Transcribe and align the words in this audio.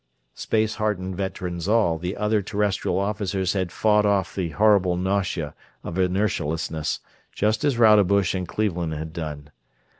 Space 0.33 0.77
hardened 0.77 1.15
veterans 1.15 1.67
all, 1.67 1.99
the 1.99 2.17
other 2.17 2.41
Terrestrial 2.41 2.97
officers 2.97 3.53
had 3.53 3.71
fought 3.71 4.03
off 4.03 4.33
the 4.33 4.49
horrible 4.49 4.97
nausea 4.97 5.53
of 5.83 5.99
inertialessness, 5.99 7.01
just 7.35 7.63
as 7.63 7.77
Rodebush 7.77 8.33
and 8.33 8.47
Cleveland 8.47 8.95
had 8.95 9.13
done. 9.13 9.51